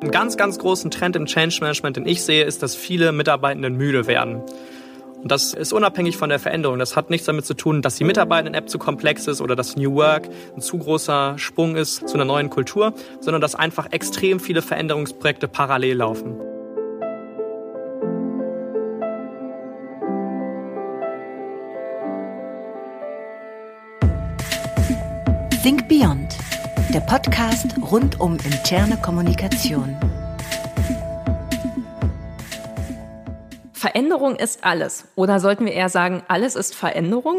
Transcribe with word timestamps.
Ein 0.00 0.12
ganz, 0.12 0.36
ganz 0.36 0.60
großen 0.60 0.92
Trend 0.92 1.16
im 1.16 1.26
Change 1.26 1.58
Management, 1.60 1.96
den 1.96 2.06
ich 2.06 2.22
sehe, 2.22 2.44
ist, 2.44 2.62
dass 2.62 2.76
viele 2.76 3.10
Mitarbeitenden 3.10 3.76
müde 3.76 4.06
werden. 4.06 4.42
Und 5.20 5.32
das 5.32 5.52
ist 5.52 5.72
unabhängig 5.72 6.16
von 6.16 6.28
der 6.28 6.38
Veränderung. 6.38 6.78
Das 6.78 6.94
hat 6.94 7.10
nichts 7.10 7.26
damit 7.26 7.44
zu 7.44 7.54
tun, 7.54 7.82
dass 7.82 7.96
die 7.96 8.04
Mitarbeitenden-App 8.04 8.68
zu 8.68 8.78
komplex 8.78 9.26
ist 9.26 9.40
oder 9.40 9.56
dass 9.56 9.74
New 9.74 9.96
Work 9.96 10.28
ein 10.54 10.60
zu 10.60 10.78
großer 10.78 11.36
Sprung 11.36 11.74
ist 11.74 12.08
zu 12.08 12.14
einer 12.14 12.24
neuen 12.24 12.48
Kultur, 12.48 12.94
sondern 13.20 13.40
dass 13.40 13.56
einfach 13.56 13.88
extrem 13.90 14.38
viele 14.38 14.62
Veränderungsprojekte 14.62 15.48
parallel 15.48 15.96
laufen. 15.96 16.36
Think 25.64 25.88
Beyond, 25.88 26.27
der 26.98 27.04
Podcast 27.04 27.76
rund 27.92 28.18
um 28.20 28.38
interne 28.44 28.96
Kommunikation. 28.96 29.96
Veränderung 33.72 34.34
ist 34.34 34.64
alles. 34.64 35.06
Oder 35.14 35.38
sollten 35.38 35.64
wir 35.64 35.74
eher 35.74 35.90
sagen, 35.90 36.24
alles 36.26 36.56
ist 36.56 36.74
Veränderung? 36.74 37.38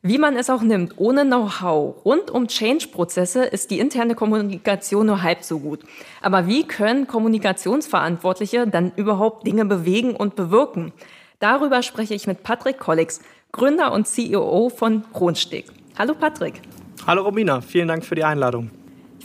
Wie 0.00 0.16
man 0.16 0.34
es 0.34 0.48
auch 0.48 0.62
nimmt, 0.62 0.94
ohne 0.96 1.26
Know-how 1.26 2.06
rund 2.06 2.30
um 2.30 2.48
Change-Prozesse 2.48 3.44
ist 3.44 3.70
die 3.70 3.80
interne 3.80 4.14
Kommunikation 4.14 5.04
nur 5.04 5.22
halb 5.22 5.42
so 5.42 5.58
gut. 5.58 5.80
Aber 6.22 6.46
wie 6.46 6.66
können 6.66 7.06
Kommunikationsverantwortliche 7.06 8.66
dann 8.66 8.92
überhaupt 8.96 9.46
Dinge 9.46 9.66
bewegen 9.66 10.16
und 10.16 10.36
bewirken? 10.36 10.94
Darüber 11.38 11.82
spreche 11.82 12.14
ich 12.14 12.26
mit 12.26 12.42
Patrick 12.42 12.78
Kollix, 12.78 13.20
Gründer 13.52 13.92
und 13.92 14.08
CEO 14.08 14.70
von 14.70 15.04
Kronsteg. 15.12 15.66
Hallo 15.98 16.14
Patrick. 16.14 16.62
Hallo 17.06 17.24
Romina, 17.24 17.60
vielen 17.60 17.88
Dank 17.88 18.02
für 18.02 18.14
die 18.14 18.24
Einladung. 18.24 18.70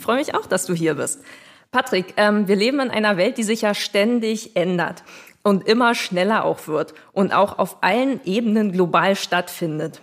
Ich 0.02 0.04
freue 0.04 0.16
mich 0.16 0.34
auch, 0.34 0.46
dass 0.46 0.66
du 0.66 0.74
hier 0.74 0.94
bist. 0.94 1.20
Patrick, 1.70 2.14
ähm, 2.16 2.48
wir 2.48 2.56
leben 2.56 2.80
in 2.80 2.90
einer 2.90 3.16
Welt, 3.16 3.38
die 3.38 3.44
sich 3.44 3.62
ja 3.62 3.72
ständig 3.72 4.56
ändert 4.56 5.04
und 5.44 5.68
immer 5.68 5.94
schneller 5.94 6.44
auch 6.44 6.66
wird 6.66 6.92
und 7.12 7.32
auch 7.32 7.56
auf 7.60 7.84
allen 7.84 8.20
Ebenen 8.24 8.72
global 8.72 9.14
stattfindet. 9.14 10.00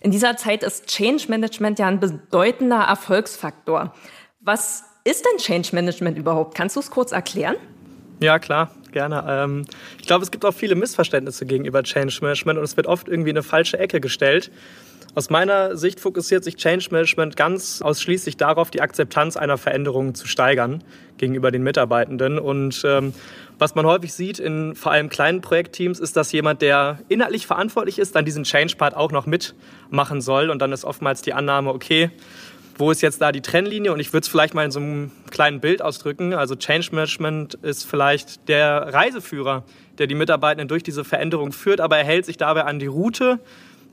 In 0.00 0.10
dieser 0.10 0.38
Zeit 0.38 0.62
ist 0.62 0.86
Change 0.86 1.24
Management 1.28 1.78
ja 1.78 1.86
ein 1.86 2.00
bedeutender 2.00 2.80
Erfolgsfaktor. 2.80 3.92
Was 4.40 4.84
ist 5.04 5.26
denn 5.26 5.36
Change 5.36 5.68
Management 5.74 6.16
überhaupt? 6.16 6.54
Kannst 6.54 6.76
du 6.76 6.80
es 6.80 6.90
kurz 6.90 7.12
erklären? 7.12 7.56
Ja, 8.20 8.38
klar, 8.38 8.70
gerne. 8.90 9.22
Ähm, 9.28 9.66
ich 10.00 10.06
glaube, 10.06 10.22
es 10.22 10.30
gibt 10.30 10.46
auch 10.46 10.54
viele 10.54 10.76
Missverständnisse 10.76 11.44
gegenüber 11.44 11.82
Change 11.82 12.20
Management 12.22 12.58
und 12.58 12.64
es 12.64 12.78
wird 12.78 12.86
oft 12.86 13.06
irgendwie 13.06 13.28
in 13.28 13.36
eine 13.36 13.42
falsche 13.42 13.78
Ecke 13.78 14.00
gestellt. 14.00 14.50
Aus 15.14 15.28
meiner 15.28 15.76
Sicht 15.76 16.00
fokussiert 16.00 16.42
sich 16.42 16.56
Change 16.56 16.88
Management 16.90 17.36
ganz 17.36 17.82
ausschließlich 17.82 18.38
darauf, 18.38 18.70
die 18.70 18.80
Akzeptanz 18.80 19.36
einer 19.36 19.58
Veränderung 19.58 20.14
zu 20.14 20.26
steigern 20.26 20.82
gegenüber 21.18 21.50
den 21.50 21.62
Mitarbeitenden. 21.62 22.38
Und 22.38 22.82
ähm, 22.86 23.12
was 23.58 23.74
man 23.74 23.84
häufig 23.84 24.14
sieht 24.14 24.38
in 24.38 24.74
vor 24.74 24.90
allem 24.90 25.10
kleinen 25.10 25.42
Projektteams, 25.42 26.00
ist, 26.00 26.16
dass 26.16 26.32
jemand, 26.32 26.62
der 26.62 26.98
inhaltlich 27.08 27.46
verantwortlich 27.46 27.98
ist, 27.98 28.16
dann 28.16 28.24
diesen 28.24 28.44
Change-Part 28.44 28.96
auch 28.96 29.12
noch 29.12 29.26
mitmachen 29.26 30.22
soll. 30.22 30.48
Und 30.48 30.60
dann 30.60 30.72
ist 30.72 30.86
oftmals 30.86 31.20
die 31.20 31.34
Annahme, 31.34 31.74
okay, 31.74 32.10
wo 32.78 32.90
ist 32.90 33.02
jetzt 33.02 33.20
da 33.20 33.32
die 33.32 33.42
Trennlinie? 33.42 33.92
Und 33.92 34.00
ich 34.00 34.14
würde 34.14 34.24
es 34.24 34.28
vielleicht 34.28 34.54
mal 34.54 34.64
in 34.64 34.70
so 34.70 34.80
einem 34.80 35.10
kleinen 35.30 35.60
Bild 35.60 35.82
ausdrücken. 35.82 36.32
Also 36.32 36.56
Change 36.56 36.88
Management 36.92 37.54
ist 37.60 37.84
vielleicht 37.84 38.48
der 38.48 38.94
Reiseführer, 38.94 39.64
der 39.98 40.06
die 40.06 40.14
Mitarbeitenden 40.14 40.68
durch 40.68 40.82
diese 40.82 41.04
Veränderung 41.04 41.52
führt, 41.52 41.82
aber 41.82 41.98
er 41.98 42.04
hält 42.04 42.24
sich 42.24 42.38
dabei 42.38 42.64
an 42.64 42.78
die 42.78 42.86
Route, 42.86 43.40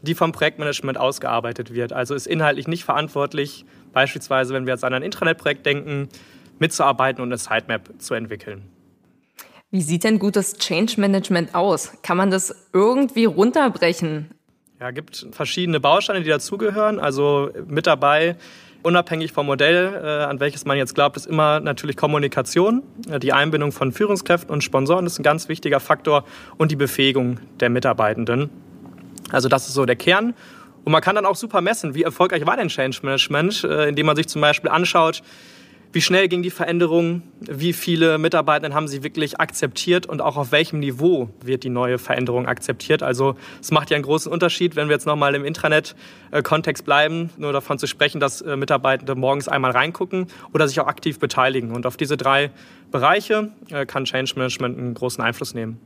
die 0.02 0.16
vom 0.16 0.32
Projektmanagement 0.32 0.98
ausgearbeitet 0.98 1.74
wird. 1.74 1.94
Also 1.94 2.16
ist 2.16 2.28
inhaltlich 2.28 2.68
nicht 2.68 2.84
verantwortlich, 2.84 3.66
beispielsweise, 3.94 4.54
wenn 4.54 4.66
wir 4.66 4.74
jetzt 4.74 4.84
an 4.84 4.94
ein 4.94 5.04
Intranet-Projekt 5.04 5.66
denken, 5.66 6.10
mitzuarbeiten 6.60 7.22
und 7.22 7.30
eine 7.30 7.38
Sitemap 7.38 7.90
zu 8.00 8.14
entwickeln. 8.14 8.64
Wie 9.72 9.82
sieht 9.82 10.04
denn 10.04 10.18
gutes 10.18 10.58
Change 10.58 11.00
Management 11.00 11.54
aus? 11.54 11.94
Kann 12.02 12.18
man 12.18 12.32
das 12.32 12.68
irgendwie 12.74 13.26
runterbrechen? 13.26 14.32
Ja, 14.80 14.92
gibt 14.92 15.28
verschiedene 15.32 15.80
Bausteine, 15.80 16.24
die 16.24 16.30
dazugehören. 16.30 17.00
Also 17.00 17.52
mit 17.68 17.86
dabei, 17.86 18.36
unabhängig 18.82 19.32
vom 19.32 19.46
Modell, 19.46 19.94
äh, 19.94 20.24
an 20.24 20.40
welches 20.40 20.66
man 20.66 20.78
jetzt 20.78 20.96
glaubt, 20.96 21.18
ist 21.18 21.28
immer 21.28 21.60
natürlich 21.60 21.98
Kommunikation, 21.98 22.82
die 23.22 23.34
Einbindung 23.34 23.72
von 23.72 23.92
Führungskräften 23.92 24.52
und 24.52 24.64
Sponsoren 24.64 25.06
ist 25.06 25.20
ein 25.20 25.24
ganz 25.24 25.50
wichtiger 25.50 25.80
Faktor 25.80 26.24
und 26.58 26.72
die 26.72 26.76
Befähigung 26.76 27.40
der 27.60 27.70
Mitarbeitenden. 27.70 28.50
Also 29.32 29.50
das 29.50 29.68
ist 29.68 29.74
so 29.74 29.86
der 29.86 29.96
Kern. 29.96 30.34
Und 30.86 30.92
man 30.92 31.02
kann 31.02 31.16
dann 31.16 31.26
auch 31.26 31.36
super 31.36 31.62
messen, 31.62 31.94
wie 31.94 32.04
erfolgreich 32.04 32.46
war 32.46 32.58
denn 32.58 32.70
Change 32.70 33.00
Management, 33.04 33.64
äh, 33.64 33.90
indem 33.90 34.06
man 34.06 34.16
sich 34.16 34.28
zum 34.28 34.42
Beispiel 34.42 34.70
anschaut, 34.70 35.22
wie 35.92 36.02
schnell 36.02 36.28
ging 36.28 36.44
die 36.44 36.52
Veränderung, 36.52 37.24
wie 37.40 37.74
viele 37.74 38.20
Mitarbeiter 38.20 38.72
haben 38.76 38.88
sie 38.88 39.02
wirklich 39.02 39.40
akzeptiert 39.40 40.06
und 40.06 40.22
auch 40.22 40.38
auf 40.38 40.52
welchem 40.52 40.80
Niveau 40.80 41.30
wird 41.44 41.64
die 41.64 41.70
neue 41.70 41.98
Veränderung 41.98 42.46
akzeptiert. 42.46 43.02
Also 43.02 43.36
es 43.60 43.72
macht 43.72 43.90
ja 43.90 43.96
einen 43.96 44.04
großen 44.04 44.32
Unterschied, 44.32 44.76
wenn 44.76 44.88
wir 44.88 44.94
jetzt 44.94 45.08
nochmal 45.08 45.34
im 45.34 45.44
Intranet-Kontext 45.44 46.86
bleiben, 46.86 47.32
nur 47.38 47.54
davon 47.54 47.80
zu 47.80 47.88
sprechen, 47.88 48.20
dass 48.20 48.42
äh, 48.42 48.56
Mitarbeitende 48.56 49.16
morgens 49.16 49.48
einmal 49.48 49.72
reingucken 49.72 50.28
oder 50.54 50.68
sich 50.68 50.80
auch 50.80 50.88
aktiv 50.88 51.18
beteiligen. 51.18 51.72
Und 51.72 51.88
auf 51.88 51.98
diese 51.98 52.18
drei 52.18 52.52
Bereiche 52.92 53.50
äh, 53.72 53.88
kann 53.88 54.06
Change 54.06 54.34
Management 54.36 54.78
einen 54.78 54.94
großen 54.94 55.24
Einfluss 55.24 55.56
nehmen. 55.56 55.80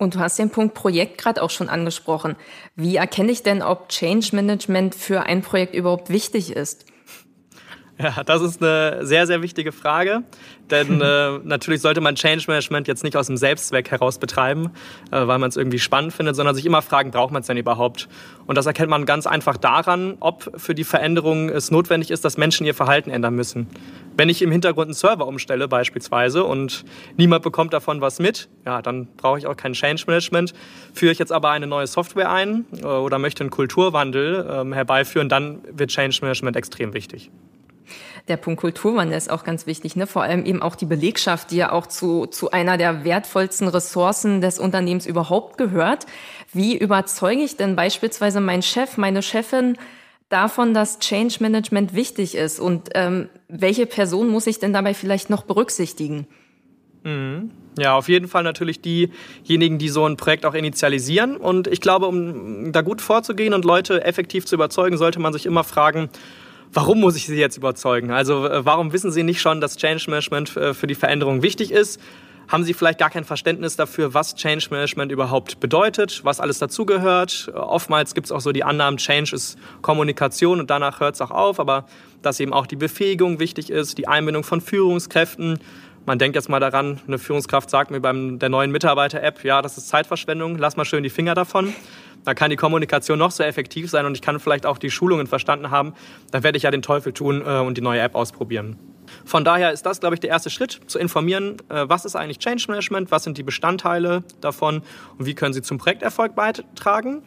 Und 0.00 0.14
du 0.14 0.18
hast 0.18 0.38
den 0.38 0.48
Punkt 0.48 0.74
Projekt 0.74 1.18
gerade 1.18 1.42
auch 1.42 1.50
schon 1.50 1.68
angesprochen. 1.68 2.34
Wie 2.74 2.96
erkenne 2.96 3.30
ich 3.30 3.42
denn, 3.42 3.60
ob 3.60 3.90
Change 3.90 4.34
Management 4.34 4.94
für 4.94 5.24
ein 5.24 5.42
Projekt 5.42 5.74
überhaupt 5.74 6.08
wichtig 6.08 6.56
ist? 6.56 6.86
Ja, 7.98 8.22
das 8.24 8.40
ist 8.40 8.62
eine 8.62 9.04
sehr, 9.04 9.26
sehr 9.26 9.42
wichtige 9.42 9.72
Frage. 9.72 10.22
Denn 10.70 11.00
äh, 11.02 11.38
natürlich 11.44 11.82
sollte 11.82 12.00
man 12.00 12.14
Change 12.14 12.44
Management 12.48 12.88
jetzt 12.88 13.04
nicht 13.04 13.14
aus 13.14 13.26
dem 13.26 13.36
Selbstzweck 13.36 13.90
heraus 13.90 14.18
betreiben, 14.18 14.70
äh, 15.10 15.26
weil 15.26 15.38
man 15.38 15.50
es 15.50 15.58
irgendwie 15.58 15.78
spannend 15.78 16.14
findet, 16.14 16.34
sondern 16.34 16.54
sich 16.54 16.64
immer 16.64 16.80
fragen, 16.80 17.10
braucht 17.10 17.32
man 17.32 17.42
es 17.42 17.46
denn 17.46 17.58
überhaupt? 17.58 18.08
Und 18.46 18.56
das 18.56 18.64
erkennt 18.64 18.88
man 18.88 19.04
ganz 19.04 19.26
einfach 19.26 19.58
daran, 19.58 20.16
ob 20.20 20.50
für 20.58 20.74
die 20.74 20.84
Veränderung 20.84 21.50
es 21.50 21.70
notwendig 21.70 22.10
ist, 22.10 22.24
dass 22.24 22.38
Menschen 22.38 22.64
ihr 22.66 22.74
Verhalten 22.74 23.10
ändern 23.10 23.34
müssen. 23.34 23.66
Wenn 24.20 24.28
ich 24.28 24.42
im 24.42 24.52
Hintergrund 24.52 24.88
einen 24.88 24.94
Server 24.94 25.26
umstelle 25.26 25.66
beispielsweise 25.66 26.44
und 26.44 26.84
niemand 27.16 27.42
bekommt 27.42 27.72
davon 27.72 28.02
was 28.02 28.18
mit, 28.18 28.50
ja, 28.66 28.82
dann 28.82 29.06
brauche 29.16 29.38
ich 29.38 29.46
auch 29.46 29.56
kein 29.56 29.72
Change 29.72 30.04
Management. 30.06 30.52
Führe 30.92 31.10
ich 31.10 31.18
jetzt 31.18 31.32
aber 31.32 31.48
eine 31.52 31.66
neue 31.66 31.86
Software 31.86 32.30
ein 32.30 32.66
äh, 32.82 32.84
oder 32.84 33.18
möchte 33.18 33.40
einen 33.40 33.48
Kulturwandel 33.48 34.46
ähm, 34.46 34.74
herbeiführen, 34.74 35.30
dann 35.30 35.60
wird 35.72 35.88
Change 35.88 36.18
Management 36.20 36.54
extrem 36.58 36.92
wichtig. 36.92 37.30
Der 38.28 38.36
Punkt 38.36 38.60
Kulturwandel 38.60 39.16
ist 39.16 39.30
auch 39.30 39.42
ganz 39.42 39.66
wichtig, 39.66 39.96
ne? 39.96 40.06
vor 40.06 40.22
allem 40.22 40.44
eben 40.44 40.60
auch 40.60 40.76
die 40.76 40.84
Belegschaft, 40.84 41.50
die 41.50 41.56
ja 41.56 41.72
auch 41.72 41.86
zu, 41.86 42.26
zu 42.26 42.50
einer 42.50 42.76
der 42.76 43.04
wertvollsten 43.04 43.68
Ressourcen 43.68 44.42
des 44.42 44.58
Unternehmens 44.58 45.06
überhaupt 45.06 45.56
gehört. 45.56 46.04
Wie 46.52 46.76
überzeuge 46.76 47.40
ich 47.40 47.56
denn 47.56 47.74
beispielsweise 47.74 48.42
meinen 48.42 48.60
Chef, 48.60 48.98
meine 48.98 49.22
Chefin 49.22 49.78
davon, 50.30 50.72
dass 50.72 50.98
Change 51.00 51.36
Management 51.40 51.94
wichtig 51.94 52.34
ist 52.34 52.58
und 52.58 52.88
ähm, 52.94 53.28
welche 53.48 53.84
Person 53.84 54.28
muss 54.28 54.46
ich 54.46 54.58
denn 54.58 54.72
dabei 54.72 54.94
vielleicht 54.94 55.28
noch 55.28 55.42
berücksichtigen? 55.42 56.26
Mhm. 57.04 57.50
Ja, 57.78 57.96
auf 57.96 58.08
jeden 58.08 58.28
Fall 58.28 58.42
natürlich 58.42 58.80
diejenigen, 58.80 59.78
die 59.78 59.88
so 59.88 60.06
ein 60.06 60.16
Projekt 60.16 60.44
auch 60.44 60.54
initialisieren. 60.54 61.36
Und 61.36 61.66
ich 61.66 61.80
glaube, 61.80 62.06
um 62.06 62.72
da 62.72 62.82
gut 62.82 63.00
vorzugehen 63.00 63.54
und 63.54 63.64
Leute 63.64 64.04
effektiv 64.04 64.44
zu 64.44 64.56
überzeugen, 64.56 64.98
sollte 64.98 65.20
man 65.20 65.32
sich 65.32 65.46
immer 65.46 65.64
fragen, 65.64 66.10
warum 66.72 67.00
muss 67.00 67.16
ich 67.16 67.26
sie 67.26 67.36
jetzt 67.36 67.56
überzeugen? 67.56 68.10
Also 68.10 68.46
äh, 68.46 68.64
warum 68.64 68.92
wissen 68.92 69.12
sie 69.12 69.22
nicht 69.22 69.40
schon, 69.40 69.60
dass 69.60 69.76
Change 69.76 70.04
Management 70.08 70.56
äh, 70.56 70.74
für 70.74 70.86
die 70.86 70.94
Veränderung 70.94 71.42
wichtig 71.42 71.70
ist? 71.70 72.00
Haben 72.50 72.64
sie 72.64 72.74
vielleicht 72.74 72.98
gar 72.98 73.10
kein 73.10 73.24
Verständnis 73.24 73.76
dafür, 73.76 74.12
was 74.12 74.34
Change 74.34 74.66
Management 74.70 75.12
überhaupt 75.12 75.60
bedeutet, 75.60 76.22
was 76.24 76.40
alles 76.40 76.58
dazugehört? 76.58 77.48
Oftmals 77.54 78.12
gibt 78.12 78.26
es 78.26 78.32
auch 78.32 78.40
so 78.40 78.50
die 78.50 78.64
Annahmen, 78.64 78.96
Change 78.96 79.36
ist 79.36 79.56
Kommunikation 79.82 80.58
und 80.58 80.68
danach 80.68 80.98
hört 80.98 81.14
es 81.14 81.20
auch 81.20 81.30
auf, 81.30 81.60
aber 81.60 81.86
dass 82.22 82.40
eben 82.40 82.52
auch 82.52 82.66
die 82.66 82.74
Befähigung 82.74 83.38
wichtig 83.38 83.70
ist, 83.70 83.98
die 83.98 84.08
Einbindung 84.08 84.42
von 84.42 84.60
Führungskräften. 84.60 85.60
Man 86.06 86.18
denkt 86.18 86.34
jetzt 86.34 86.48
mal 86.48 86.58
daran, 86.58 87.00
eine 87.06 87.20
Führungskraft 87.20 87.70
sagt 87.70 87.92
mir 87.92 88.00
beim 88.00 88.40
der 88.40 88.48
neuen 88.48 88.72
Mitarbeiter-App, 88.72 89.44
ja, 89.44 89.62
das 89.62 89.78
ist 89.78 89.88
Zeitverschwendung, 89.88 90.58
lass 90.58 90.76
mal 90.76 90.84
schön 90.84 91.04
die 91.04 91.10
Finger 91.10 91.36
davon. 91.36 91.72
Da 92.24 92.34
kann 92.34 92.50
die 92.50 92.56
Kommunikation 92.56 93.20
noch 93.20 93.30
so 93.30 93.44
effektiv 93.44 93.88
sein 93.88 94.06
und 94.06 94.16
ich 94.16 94.22
kann 94.22 94.40
vielleicht 94.40 94.66
auch 94.66 94.78
die 94.78 94.90
Schulungen 94.90 95.28
verstanden 95.28 95.70
haben. 95.70 95.94
Da 96.32 96.42
werde 96.42 96.58
ich 96.58 96.64
ja 96.64 96.72
den 96.72 96.82
Teufel 96.82 97.12
tun 97.12 97.44
äh, 97.46 97.60
und 97.60 97.78
die 97.78 97.80
neue 97.80 98.00
App 98.00 98.16
ausprobieren. 98.16 98.76
Von 99.24 99.44
daher 99.44 99.72
ist 99.72 99.86
das, 99.86 100.00
glaube 100.00 100.14
ich, 100.14 100.20
der 100.20 100.30
erste 100.30 100.50
Schritt, 100.50 100.80
zu 100.86 100.98
informieren, 100.98 101.56
äh, 101.68 101.84
was 101.88 102.04
ist 102.04 102.16
eigentlich 102.16 102.38
Change 102.38 102.64
Management, 102.68 103.10
was 103.10 103.24
sind 103.24 103.38
die 103.38 103.42
Bestandteile 103.42 104.22
davon 104.40 104.82
und 105.18 105.26
wie 105.26 105.34
können 105.34 105.52
sie 105.52 105.62
zum 105.62 105.78
Projekterfolg 105.78 106.34
beitragen. 106.34 107.22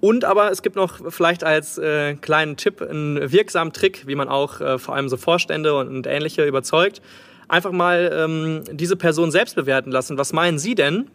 Und 0.00 0.24
aber 0.24 0.50
es 0.52 0.62
gibt 0.62 0.76
noch 0.76 1.12
vielleicht 1.12 1.42
als 1.42 1.76
äh, 1.78 2.14
kleinen 2.14 2.56
Tipp 2.56 2.82
einen 2.82 3.32
wirksamen 3.32 3.72
Trick, 3.72 4.06
wie 4.06 4.14
man 4.14 4.28
auch 4.28 4.60
äh, 4.60 4.78
vor 4.78 4.94
allem 4.94 5.08
so 5.08 5.16
Vorstände 5.16 5.76
und, 5.76 5.88
und 5.88 6.06
Ähnliche 6.06 6.44
überzeugt. 6.44 7.02
Einfach 7.48 7.72
mal 7.72 8.12
ähm, 8.14 8.62
diese 8.70 8.94
Person 8.94 9.30
selbst 9.30 9.56
bewerten 9.56 9.90
lassen. 9.90 10.18
Was 10.18 10.32
meinen 10.32 10.58
Sie 10.58 10.74
denn? 10.74 11.10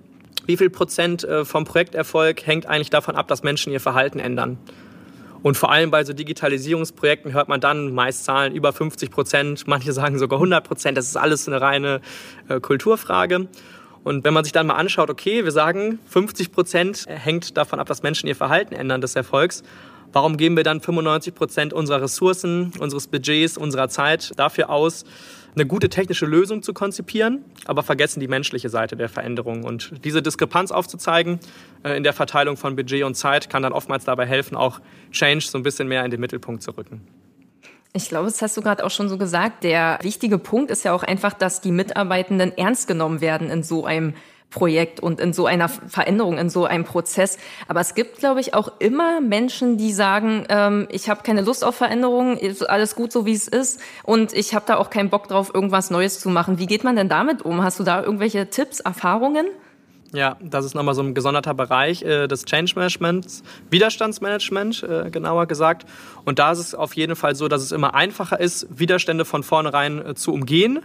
Wie 0.45 0.57
viel 0.57 0.69
Prozent 0.69 1.24
äh, 1.24 1.45
vom 1.45 1.63
Projekterfolg 1.63 2.45
hängt 2.45 2.65
eigentlich 2.65 2.89
davon 2.89 3.15
ab, 3.15 3.27
dass 3.30 3.44
Menschen 3.44 3.71
ihr 3.71 3.80
Verhalten 3.80 4.19
ändern? 4.19 4.57
Und 5.44 5.57
vor 5.57 5.72
allem 5.72 5.92
bei 5.92 6.04
so 6.06 6.13
Digitalisierungsprojekten 6.13 7.34
hört 7.34 7.50
man 7.50 7.60
dann 7.60 7.94
meist 7.94 8.24
Zahlen 8.24 8.56
über 8.56 8.72
50 8.72 9.12
Prozent, 9.12 9.68
manche 9.68 9.92
sagen 9.92 10.18
sogar 10.18 10.38
100 10.40 10.66
Prozent. 10.66 10.98
Das 10.98 11.06
ist 11.06 11.18
alles 11.18 11.48
eine 11.48 11.60
reine 11.60 12.01
äh, 12.48 12.62
Kulturfrage. 12.62 13.48
Und 14.06 14.24
wenn 14.24 14.34
man 14.34 14.45
sich 14.45 14.54
dann 14.54 14.68
mal 14.68 14.75
anschaut, 14.75 15.10
okay, 15.10 15.44
wir 15.44 15.51
sagen, 15.51 16.00
50 16.07 16.51
Prozent 16.51 17.06
hängt 17.07 17.57
davon 17.57 17.80
ab, 17.80 17.88
dass 17.88 18.04
Menschen 18.04 18.28
ihr 18.28 18.36
Verhalten 18.36 18.74
ändern 18.74 19.01
des 19.01 19.16
Erfolgs. 19.16 19.63
Warum 20.13 20.38
geben 20.38 20.56
wir 20.56 20.63
dann 20.63 20.80
95 20.80 21.33
Prozent 21.33 21.74
unserer 21.74 22.04
Ressourcen, 22.04 22.71
unseres 22.77 23.07
Budgets, 23.07 23.57
unserer 23.57 23.89
Zeit 23.89 24.31
dafür 24.38 24.69
aus, 24.69 25.06
eine 25.56 25.65
gute 25.65 25.89
technische 25.89 26.27
Lösung 26.27 26.62
zu 26.62 26.74
konzipieren, 26.74 27.44
aber 27.65 27.83
vergessen 27.83 28.19
die 28.19 28.27
menschliche 28.27 28.69
Seite 28.69 28.95
der 28.95 29.10
Veränderung. 29.10 29.63
Und 29.63 29.92
diese 30.04 30.21
Diskrepanz 30.21 30.71
aufzuzeigen 30.71 31.39
äh, 31.83 31.98
in 31.98 32.04
der 32.04 32.13
Verteilung 32.13 32.57
von 32.57 32.75
Budget 32.75 33.04
und 33.04 33.15
Zeit 33.15 33.50
kann 33.50 33.63
dann 33.63 33.74
oftmals 33.74 34.06
dabei 34.06 34.25
helfen, 34.25 34.56
auch 34.56 34.80
Change 35.12 35.45
so 35.45 35.57
ein 35.57 35.63
bisschen 35.63 35.88
mehr 35.88 36.06
in 36.06 36.12
den 36.12 36.19
Mittelpunkt 36.19 36.63
zu 36.63 36.71
rücken. 36.71 37.01
Ich 37.95 38.09
glaube, 38.09 38.25
das 38.25 38.42
hast 38.42 38.57
du 38.57 38.62
gerade 38.62 38.83
auch 38.83 38.89
schon 38.92 39.09
so 39.09 39.18
gesagt. 39.19 39.63
Der 39.63 40.00
wichtige 40.01 40.39
Punkt 40.39 40.71
ist 40.71 40.83
ja 40.83 40.94
auch 40.94 41.04
einfach, 41.04 41.33
dass 41.33 41.62
die 41.62 41.71
Mitarbeitenden 41.71 42.56
ernst 42.57 42.88
genommen 42.88 43.21
werden 43.21 43.51
in 43.51 43.62
so 43.62 43.86
einem 43.86 44.16
Projekt 44.54 45.00
und 45.00 45.20
in 45.20 45.34
so 45.34 45.46
einer 45.46 45.68
Veränderung, 45.68 46.38
in 46.38 46.50
so 46.50 46.66
einem 46.66 46.86
Prozess. 46.86 47.38
Aber 47.68 47.82
es 47.82 47.96
gibt, 47.96 48.20
glaube 48.20 48.40
ich, 48.40 48.54
auch 48.54 48.72
immer 48.80 49.20
Menschen, 49.20 49.78
die 49.78 49.92
sagen, 49.92 50.46
ähm, 50.50 50.88
ich 50.92 51.10
habe 51.10 51.24
keine 51.24 51.42
Lust 51.42 51.66
auf 51.66 51.76
Veränderungen, 51.76 52.38
ist 52.38 52.70
alles 52.70 52.96
gut 52.96 53.12
so, 53.12 53.26
wie 53.26 53.34
es 53.34 53.48
ist 53.48 53.82
und 54.04 54.34
ich 54.34 54.54
habe 54.54 54.66
da 54.68 54.78
auch 54.78 54.90
keinen 54.90 55.10
Bock 55.10 55.28
drauf, 55.28 55.52
irgendwas 55.54 55.90
Neues 55.90 56.20
zu 56.20 56.30
machen. 56.30 56.60
Wie 56.60 56.68
geht 56.68 56.84
man 56.84 56.96
denn 56.96 57.10
damit 57.10 57.42
um? 57.42 57.64
Hast 57.64 57.80
du 57.80 57.84
da 57.84 58.04
irgendwelche 58.04 58.50
Tipps, 58.50 58.80
Erfahrungen? 58.80 59.48
Ja, 60.14 60.38
das 60.42 60.64
ist 60.64 60.76
nochmal 60.76 60.94
so 60.94 61.02
ein 61.02 61.16
gesonderter 61.16 61.56
Bereich 61.56 62.04
äh, 62.04 62.28
des 62.28 62.46
Change 62.46 62.74
Managements, 62.76 63.42
Widerstandsmanagement 63.72 64.84
äh, 64.84 65.10
genauer 65.10 65.48
gesagt. 65.48 65.88
Und 66.24 66.38
da 66.38 66.52
ist 66.52 66.60
es 66.60 66.76
auf 66.76 66.94
jeden 66.94 67.16
Fall 67.16 67.34
so, 67.34 67.48
dass 67.48 67.64
es 67.64 67.72
immer 67.72 67.96
einfacher 67.96 68.40
ist, 68.40 68.68
Widerstände 68.70 69.26
von 69.26 69.42
vornherein 69.42 70.06
äh, 70.06 70.14
zu 70.14 70.32
umgehen, 70.32 70.82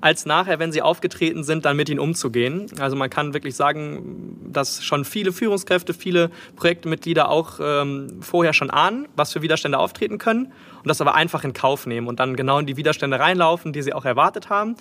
als 0.00 0.26
nachher, 0.26 0.58
wenn 0.58 0.72
sie 0.72 0.82
aufgetreten 0.82 1.44
sind, 1.44 1.64
dann 1.64 1.76
mit 1.76 1.88
ihnen 1.88 2.00
umzugehen. 2.00 2.66
Also 2.78 2.96
man 2.96 3.10
kann 3.10 3.34
wirklich 3.34 3.56
sagen, 3.56 4.50
dass 4.52 4.84
schon 4.84 5.04
viele 5.04 5.32
Führungskräfte, 5.32 5.94
viele 5.94 6.30
Projektmitglieder 6.56 7.28
auch 7.28 7.58
ähm, 7.60 8.20
vorher 8.20 8.52
schon 8.52 8.70
ahnen, 8.70 9.08
was 9.16 9.32
für 9.32 9.42
Widerstände 9.42 9.78
auftreten 9.78 10.18
können 10.18 10.52
und 10.82 10.88
das 10.88 11.00
aber 11.00 11.14
einfach 11.14 11.44
in 11.44 11.52
Kauf 11.52 11.86
nehmen 11.86 12.06
und 12.06 12.20
dann 12.20 12.36
genau 12.36 12.58
in 12.58 12.66
die 12.66 12.76
Widerstände 12.76 13.18
reinlaufen, 13.18 13.72
die 13.72 13.82
sie 13.82 13.92
auch 13.92 14.04
erwartet 14.04 14.50
haben 14.50 14.76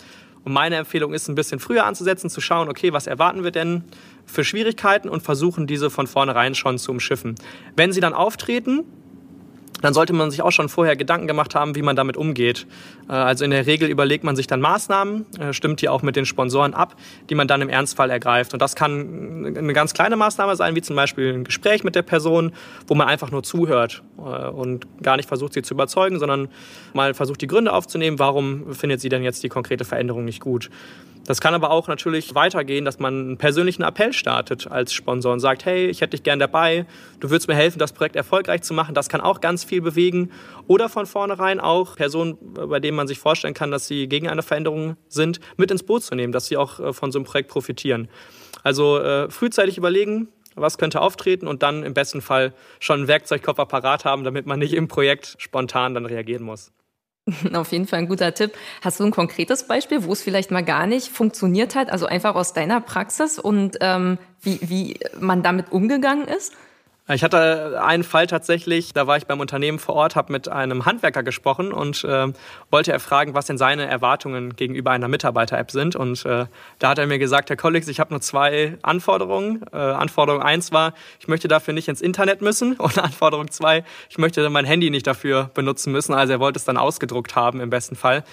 und 0.45 0.53
meine 0.53 0.75
Empfehlung 0.75 1.13
ist, 1.13 1.27
ein 1.27 1.35
bisschen 1.35 1.59
früher 1.59 1.85
anzusetzen, 1.85 2.29
zu 2.29 2.39
schauen, 2.39 2.69
okay, 2.69 2.94
was 2.94 3.07
erwarten 3.07 3.44
wir 3.44 3.51
denn 3.51 3.83
für 4.25 4.44
Schwierigkeiten 4.44 5.09
und 5.09 5.23
versuchen, 5.23 5.65
diese 5.65 5.89
von 5.89 6.06
vornherein 6.06 6.53
schon 6.53 6.77
zu 6.77 6.91
umschiffen. 6.91 7.35
Wenn 7.75 7.91
sie 7.91 8.00
dann 8.00 8.13
auftreten, 8.13 8.83
dann 9.81 9.94
sollte 9.94 10.13
man 10.13 10.31
sich 10.31 10.42
auch 10.42 10.51
schon 10.51 10.69
vorher 10.69 10.95
Gedanken 10.95 11.27
gemacht 11.27 11.56
haben, 11.56 11.75
wie 11.75 11.81
man 11.81 11.95
damit 11.95 12.18
umgeht. 12.18 12.66
Äh, 13.10 13.13
also 13.13 13.45
in 13.45 13.51
der 13.51 13.66
Regel 13.66 13.89
überlegt 13.89 14.24
man 14.24 14.36
sich 14.36 14.48
dann 14.48 14.62
Maßnahmen, 14.62 15.25
äh, 15.39 15.54
stimmt 15.54 15.81
die 15.81 15.89
auch 15.89 16.01
mit 16.01 16.16
den 16.16 16.25
Sponsoren 16.25 16.74
ab, 16.74 16.95
die 17.30 17.36
man 17.36 17.48
dann 17.48 17.62
im 17.62 17.69
Ernstfall 17.69 18.10
ergreift. 18.10 18.54
Und 18.54 18.62
das 18.62 18.75
kann 18.75 19.56
eine 19.57 19.74
ganz 19.74 19.94
kleine 19.94 20.16
Maßnahme 20.16 20.56
sein, 20.56 20.75
wie 20.75 20.81
zum 20.81 20.95
Beispiel 20.95 21.33
ein 21.33 21.44
Gespräch 21.44 21.83
mit 21.83 21.95
der 21.95 22.04
Person, 22.04 22.54
wo 22.88 22.95
man 22.95 23.07
einfach 23.07 23.31
nur 23.31 23.44
zuhört 23.44 24.01
äh, 24.18 24.22
und 24.22 24.88
gar 25.01 25.18
nicht 25.18 25.27
versucht, 25.27 25.54
sie 25.54 25.62
zu 25.62 25.74
überzeugen, 25.74 26.19
sondern 26.19 26.48
mal 26.94 27.13
versucht, 27.13 27.42
die 27.42 27.48
Gründe 27.48 27.74
aufzunehmen, 27.74 28.19
warum 28.19 28.74
findet 28.74 29.01
sie 29.01 29.10
denn 29.10 29.24
jetzt 29.24 29.44
die 29.44 29.50
konkrete 29.50 29.86
Veränderung 29.86 30.25
nicht 30.25 30.39
gut. 30.39 30.69
Das 31.25 31.42
kann 31.42 31.56
aber 31.56 31.72
auch 31.72 31.88
natürlich 31.88 32.36
weitergehen, 32.36 32.86
dass 32.86 33.00
man 33.00 33.13
einen 33.13 33.38
persönlichen 33.38 33.81
Appell 33.81 34.13
startet 34.13 34.68
als 34.69 34.94
Sponsor 34.94 35.33
und 35.33 35.39
sagt, 35.39 35.66
hey, 35.66 35.88
ich 35.88 36.01
hätte 36.01 36.12
dich 36.12 36.24
gern 36.24 36.38
dabei, 36.38 36.86
du 37.19 37.31
würdest 37.31 37.48
mir 37.48 37.56
helfen, 37.56 37.80
das 37.80 37.94
Projekt 37.94 38.16
erfolgreich 38.16 38.62
zu 38.62 38.75
machen. 38.75 38.94
Das 38.94 39.10
kann 39.10 39.22
auch 39.22 39.42
ganz 39.42 39.63
viel 39.63 39.81
bewegen. 39.81 40.31
Oder 40.68 40.88
von 40.88 41.07
vornherein 41.07 41.60
auch 41.60 41.95
Personen, 41.95 42.38
bei 42.54 42.80
denen 42.80 42.95
man 42.95 43.07
sich 43.07 43.18
vorstellen 43.18 43.56
kann, 43.56 43.72
dass 43.72 43.88
sie 43.88 44.07
gegen 44.07 44.30
eine 44.30 44.44
Veränderung 44.44 44.98
sind, 45.07 45.39
mit 45.57 45.72
ins 45.72 45.81
Boot 45.81 46.04
zu 46.04 46.13
nehmen, 46.13 46.31
dass 46.31 46.45
sie 46.45 46.57
auch 46.57 46.80
äh, 46.80 46.94
von 46.94 47.12
so 47.12 47.18
einem 47.18 47.25
Projekt 47.25 47.50
profitieren. 47.50 48.07
Also 48.63 49.00
äh, 49.00 49.30
frühzeitig 49.30 49.77
überlegen, 49.77 50.27
was 50.56 50.77
könnte 50.77 51.01
auftreten 51.01 51.48
und 51.48 51.63
dann 51.63 51.83
im 51.83 51.94
besten 51.94 52.22
Fall 52.22 52.54
schon 52.80 53.00
einen 53.00 53.07
Werkzeugkoffer 53.07 53.66
parat 53.66 54.06
haben, 54.06 54.24
damit 54.24 54.45
man 54.45 54.60
nicht 54.60 54.74
im 54.74 54.88
Projekt 54.88 55.36
spontan 55.39 55.95
dann 55.95 56.06
reagieren 56.06 56.44
muss. 56.44 56.72
Auf 57.54 57.72
jeden 57.72 57.88
Fall 57.88 58.00
ein 58.00 58.07
guter 58.07 58.33
Tipp. 58.33 58.54
Hast 58.81 59.00
du 59.00 59.04
ein 59.04 59.12
konkretes 59.12 59.68
Beispiel, 59.68 60.04
wo 60.04 60.13
es 60.13 60.22
vielleicht 60.22 60.51
mal 60.51 60.63
gar 60.63 60.86
nicht 60.86 61.10
funktioniert 61.10 61.75
hat, 61.75 61.89
also 61.89 62.06
einfach 62.06 62.36
aus 62.36 62.54
deiner 62.54 62.81
Praxis 62.81 63.39
und 63.39 63.77
ähm, 63.81 64.18
wie, 64.42 64.60
wie 64.62 65.00
man 65.19 65.42
damit 65.42 65.72
umgegangen 65.72 66.27
ist? 66.27 66.54
Ich 67.07 67.24
hatte 67.24 67.80
einen 67.84 68.04
Fall 68.04 68.25
tatsächlich, 68.25 68.92
da 68.92 69.06
war 69.06 69.16
ich 69.18 69.28
beim 69.28 69.40
Unternehmen 69.40 69.78
vor 69.78 69.94
Ort, 69.94 70.16
habe 70.16 70.31
mit 70.31 70.48
einem 70.48 70.88
Handwerker 70.88 71.22
gesprochen 71.22 71.72
und 71.72 72.04
äh, 72.04 72.34
wollte 72.72 72.92
erfragen, 72.92 73.36
was 73.36 73.46
denn 73.46 73.60
seine 73.60 73.86
Erwartungen 73.86 74.56
gegenüber 74.56 74.90
einer 74.90 75.07
Mitarbeiter-App 75.07 75.69
sind. 75.69 75.96
Und 75.96 76.25
äh, 76.25 76.48
da 76.80 76.90
hat 76.90 76.98
er 76.98 77.06
mir 77.06 77.19
gesagt, 77.19 77.52
Herr 77.52 77.57
Kollix, 77.57 77.88
ich 77.90 78.00
habe 78.00 78.12
nur 78.12 78.22
zwei 78.22 78.80
Anforderungen. 78.81 79.63
Äh, 79.72 79.78
Anforderung 79.78 80.42
eins 80.42 80.72
war, 80.72 80.96
ich 81.19 81.28
möchte 81.28 81.48
dafür 81.48 81.75
nicht 81.75 81.90
ins 81.90 82.02
Internet 82.02 82.42
müssen. 82.42 82.74
Und 82.78 82.98
Anforderung 82.98 83.51
zwei, 83.51 83.84
ich 84.10 84.18
möchte 84.18 84.50
mein 84.50 84.66
Handy 84.66 84.90
nicht 84.90 85.06
dafür 85.06 85.51
benutzen 85.54 85.92
müssen. 85.92 86.16
Also 86.16 86.34
er 86.34 86.40
wollte 86.40 86.58
es 86.58 86.66
dann 86.66 86.78
ausgedruckt 86.78 87.36
haben 87.36 87.62
im 87.62 87.69
besten 87.69 87.96
Fall. 87.96 88.24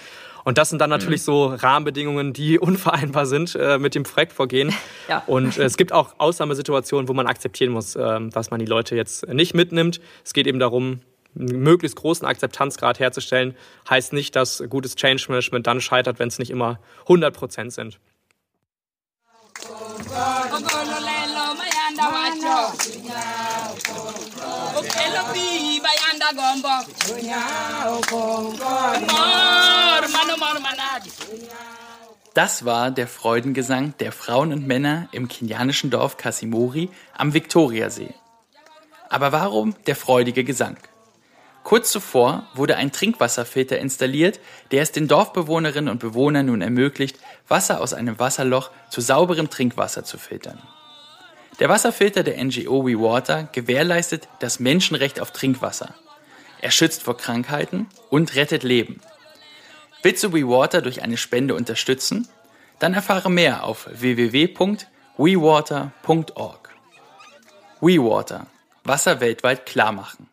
Und 0.43 0.57
das 0.57 0.69
sind 0.69 0.79
dann 0.79 0.89
natürlich 0.89 1.21
mhm. 1.21 1.25
so 1.25 1.45
Rahmenbedingungen, 1.45 2.33
die 2.33 2.59
unvereinbar 2.59 3.25
sind 3.25 3.55
äh, 3.55 3.77
mit 3.77 3.95
dem 3.95 4.03
Projektvorgehen. 4.03 4.73
ja. 5.07 5.23
Und 5.27 5.57
äh, 5.57 5.63
es 5.63 5.77
gibt 5.77 5.91
auch 5.91 6.15
Ausnahmesituationen, 6.17 7.07
wo 7.07 7.13
man 7.13 7.27
akzeptieren 7.27 7.71
muss, 7.71 7.95
äh, 7.95 8.19
dass 8.29 8.51
man 8.51 8.59
die 8.59 8.65
Leute 8.65 8.95
jetzt 8.95 9.27
nicht 9.27 9.53
mitnimmt. 9.53 10.01
Es 10.23 10.33
geht 10.33 10.47
eben 10.47 10.59
darum, 10.59 11.01
einen 11.37 11.63
möglichst 11.63 11.97
großen 11.97 12.27
Akzeptanzgrad 12.27 12.99
herzustellen. 12.99 13.55
Heißt 13.89 14.13
nicht, 14.13 14.35
dass 14.35 14.63
gutes 14.69 14.95
Change 14.95 15.25
Management 15.29 15.65
dann 15.67 15.81
scheitert, 15.81 16.19
wenn 16.19 16.27
es 16.27 16.39
nicht 16.39 16.51
immer 16.51 16.79
100 17.01 17.33
Prozent 17.33 17.73
sind. 17.73 17.99
Das 32.33 32.65
war 32.65 32.91
der 32.91 33.07
Freudengesang 33.07 33.93
der 33.99 34.11
Frauen 34.11 34.53
und 34.53 34.65
Männer 34.65 35.07
im 35.11 35.27
kenianischen 35.27 35.89
Dorf 35.89 36.17
Kasimori 36.17 36.89
am 37.15 37.33
Viktoriasee. 37.33 38.13
Aber 39.09 39.31
warum 39.31 39.75
der 39.85 39.95
freudige 39.95 40.43
Gesang? 40.43 40.77
Kurz 41.63 41.91
zuvor 41.91 42.47
wurde 42.55 42.75
ein 42.75 42.91
Trinkwasserfilter 42.91 43.77
installiert, 43.77 44.39
der 44.71 44.81
es 44.81 44.91
den 44.91 45.07
Dorfbewohnerinnen 45.07 45.89
und 45.89 45.99
Bewohnern 45.99 46.47
nun 46.47 46.61
ermöglicht, 46.61 47.17
Wasser 47.47 47.79
aus 47.79 47.93
einem 47.93 48.19
Wasserloch 48.19 48.71
zu 48.89 48.99
sauberem 48.99 49.49
Trinkwasser 49.49 50.03
zu 50.03 50.17
filtern. 50.17 50.61
Der 51.59 51.69
Wasserfilter 51.69 52.23
der 52.23 52.43
NGO 52.43 52.83
WeWater 52.85 53.47
gewährleistet 53.51 54.27
das 54.39 54.59
Menschenrecht 54.59 55.19
auf 55.19 55.31
Trinkwasser. 55.31 55.93
Er 56.61 56.71
schützt 56.71 57.03
vor 57.03 57.17
Krankheiten 57.17 57.87
und 58.09 58.35
rettet 58.35 58.63
Leben. 58.63 59.01
Willst 60.01 60.23
du 60.23 60.33
WeWater 60.33 60.81
durch 60.81 61.03
eine 61.03 61.17
Spende 61.17 61.55
unterstützen? 61.55 62.27
Dann 62.79 62.93
erfahre 62.93 63.29
mehr 63.29 63.63
auf 63.63 63.87
www.wewater.org. 63.91 66.69
WeWater. 67.81 68.47
Wasser 68.83 69.21
weltweit 69.21 69.65
klar 69.65 69.91
machen. 69.91 70.29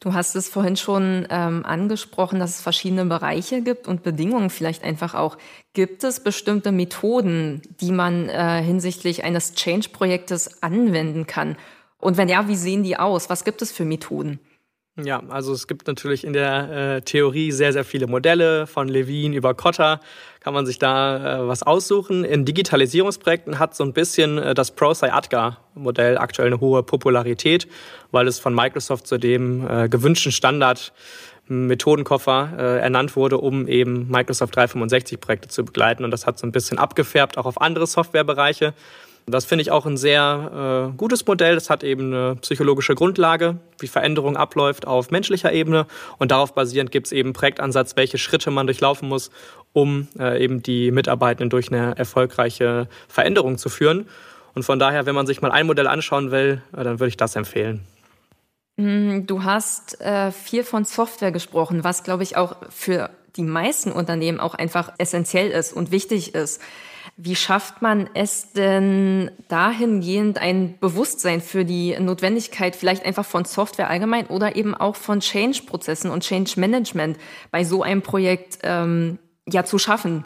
Du 0.00 0.14
hast 0.14 0.36
es 0.36 0.48
vorhin 0.48 0.76
schon 0.76 1.26
ähm, 1.28 1.64
angesprochen, 1.66 2.38
dass 2.38 2.56
es 2.56 2.60
verschiedene 2.60 3.04
Bereiche 3.04 3.62
gibt 3.62 3.88
und 3.88 4.04
Bedingungen 4.04 4.48
vielleicht 4.48 4.84
einfach 4.84 5.14
auch. 5.14 5.38
Gibt 5.72 6.04
es 6.04 6.20
bestimmte 6.20 6.70
Methoden, 6.70 7.62
die 7.80 7.90
man 7.90 8.28
äh, 8.28 8.62
hinsichtlich 8.62 9.24
eines 9.24 9.54
Change-Projektes 9.54 10.62
anwenden 10.62 11.26
kann? 11.26 11.56
Und 12.00 12.16
wenn 12.16 12.28
ja, 12.28 12.46
wie 12.46 12.56
sehen 12.56 12.84
die 12.84 12.96
aus? 12.96 13.28
Was 13.28 13.44
gibt 13.44 13.60
es 13.60 13.72
für 13.72 13.84
Methoden? 13.84 14.38
Ja, 15.02 15.22
also 15.28 15.52
es 15.52 15.68
gibt 15.68 15.86
natürlich 15.86 16.24
in 16.24 16.32
der 16.32 16.96
äh, 16.96 17.02
Theorie 17.02 17.52
sehr, 17.52 17.72
sehr 17.72 17.84
viele 17.84 18.08
Modelle, 18.08 18.66
von 18.66 18.88
Levin 18.88 19.32
über 19.32 19.54
Kotter 19.54 20.00
kann 20.40 20.54
man 20.54 20.66
sich 20.66 20.78
da 20.78 21.40
äh, 21.40 21.46
was 21.48 21.62
aussuchen. 21.62 22.24
In 22.24 22.44
Digitalisierungsprojekten 22.44 23.58
hat 23.58 23.76
so 23.76 23.84
ein 23.84 23.92
bisschen 23.92 24.38
äh, 24.38 24.54
das 24.54 24.70
ProSci-ADGA-Modell 24.70 26.18
aktuell 26.18 26.48
eine 26.48 26.60
hohe 26.60 26.82
Popularität, 26.82 27.68
weil 28.10 28.26
es 28.26 28.38
von 28.38 28.54
Microsoft 28.54 29.06
zu 29.06 29.18
dem 29.18 29.68
äh, 29.68 29.88
gewünschten 29.88 30.32
Standard 30.32 30.92
Methodenkoffer 31.48 32.52
äh, 32.58 32.78
ernannt 32.80 33.16
wurde, 33.16 33.38
um 33.38 33.68
eben 33.68 34.08
Microsoft 34.08 34.54
365 34.56 35.20
Projekte 35.20 35.48
zu 35.48 35.64
begleiten. 35.64 36.04
Und 36.04 36.10
das 36.10 36.26
hat 36.26 36.38
so 36.38 36.46
ein 36.46 36.52
bisschen 36.52 36.78
abgefärbt 36.78 37.38
auch 37.38 37.46
auf 37.46 37.60
andere 37.60 37.86
Softwarebereiche. 37.86 38.74
Das 39.30 39.44
finde 39.44 39.62
ich 39.62 39.70
auch 39.70 39.86
ein 39.86 39.96
sehr 39.96 40.90
äh, 40.92 40.96
gutes 40.96 41.26
Modell. 41.26 41.54
Das 41.54 41.70
hat 41.70 41.84
eben 41.84 42.12
eine 42.12 42.36
psychologische 42.36 42.94
Grundlage, 42.94 43.58
wie 43.78 43.86
Veränderung 43.86 44.36
abläuft 44.36 44.86
auf 44.86 45.10
menschlicher 45.10 45.52
Ebene. 45.52 45.86
Und 46.18 46.30
darauf 46.30 46.54
basierend 46.54 46.90
gibt 46.90 47.08
es 47.08 47.12
eben 47.12 47.32
Projektansatz, 47.32 47.96
welche 47.96 48.18
Schritte 48.18 48.50
man 48.50 48.66
durchlaufen 48.66 49.08
muss, 49.08 49.30
um 49.72 50.08
äh, 50.18 50.42
eben 50.42 50.62
die 50.62 50.90
Mitarbeitenden 50.90 51.50
durch 51.50 51.70
eine 51.70 51.96
erfolgreiche 51.96 52.88
Veränderung 53.08 53.58
zu 53.58 53.68
führen. 53.68 54.08
Und 54.54 54.64
von 54.64 54.78
daher, 54.78 55.06
wenn 55.06 55.14
man 55.14 55.26
sich 55.26 55.42
mal 55.42 55.52
ein 55.52 55.66
Modell 55.66 55.86
anschauen 55.86 56.30
will, 56.30 56.62
äh, 56.76 56.82
dann 56.82 56.98
würde 56.98 57.08
ich 57.08 57.16
das 57.16 57.36
empfehlen. 57.36 57.84
Mm, 58.76 59.26
du 59.26 59.44
hast 59.44 60.00
äh, 60.00 60.32
viel 60.32 60.64
von 60.64 60.84
Software 60.84 61.32
gesprochen, 61.32 61.84
was, 61.84 62.02
glaube 62.02 62.22
ich, 62.22 62.36
auch 62.36 62.56
für 62.70 63.10
die 63.36 63.42
meisten 63.42 63.92
Unternehmen 63.92 64.40
auch 64.40 64.54
einfach 64.54 64.92
essentiell 64.98 65.50
ist 65.50 65.72
und 65.72 65.90
wichtig 65.90 66.34
ist. 66.34 66.60
Wie 67.16 67.36
schafft 67.36 67.82
man 67.82 68.08
es 68.14 68.52
denn 68.52 69.30
dahingehend 69.48 70.38
ein 70.38 70.78
Bewusstsein 70.78 71.40
für 71.40 71.64
die 71.64 71.98
Notwendigkeit 71.98 72.76
vielleicht 72.76 73.04
einfach 73.04 73.24
von 73.24 73.44
Software 73.44 73.90
allgemein 73.90 74.26
oder 74.26 74.56
eben 74.56 74.74
auch 74.74 74.96
von 74.96 75.20
Change-Prozessen 75.20 76.10
und 76.10 76.22
Change-Management 76.22 77.18
bei 77.50 77.64
so 77.64 77.82
einem 77.82 78.02
Projekt 78.02 78.58
ähm, 78.62 79.18
ja 79.48 79.64
zu 79.64 79.78
schaffen? 79.78 80.24